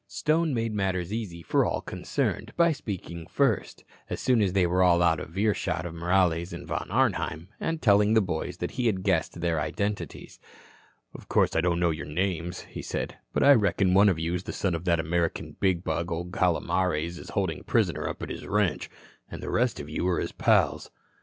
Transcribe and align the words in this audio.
Stone 0.07 0.55
made 0.55 0.73
matters 0.73 1.13
easy 1.13 1.43
for 1.43 1.63
all 1.63 1.79
concerned 1.79 2.53
by 2.57 2.71
speaking 2.71 3.27
first, 3.27 3.83
as 4.09 4.19
soon 4.19 4.41
as 4.41 4.53
they 4.53 4.65
all 4.65 4.71
were 4.71 4.83
out 4.83 5.19
of 5.19 5.37
earshot 5.37 5.85
of 5.85 5.93
Morales 5.93 6.51
and 6.51 6.65
Von 6.65 6.89
Arnheim, 6.89 7.49
and 7.59 7.83
telling 7.83 8.15
the 8.15 8.19
boys 8.19 8.57
he 8.71 8.87
had 8.87 9.03
guessed 9.03 9.41
their 9.41 9.59
identities. 9.61 10.39
"Of 11.13 11.29
course, 11.29 11.55
I 11.55 11.61
don't 11.61 11.79
know 11.79 11.91
your 11.91 12.07
names," 12.07 12.61
he 12.61 12.81
said, 12.81 13.19
"but 13.31 13.43
I 13.43 13.53
reckon 13.53 13.93
one 13.93 14.09
of 14.09 14.17
you 14.17 14.33
is 14.33 14.45
the 14.45 14.53
son 14.53 14.73
of 14.73 14.85
that 14.85 14.99
American 14.99 15.57
bigbug 15.59 16.09
old 16.09 16.31
Calomares 16.31 17.19
is 17.19 17.29
holding 17.29 17.61
prisoner 17.63 18.09
up 18.09 18.23
at 18.23 18.31
his 18.31 18.47
ranch. 18.47 18.89
And 19.29 19.39
the 19.43 19.51
rest 19.51 19.79
of 19.79 19.87
you 19.87 20.07
are 20.07 20.19
his 20.19 20.31
pals." 20.31 20.89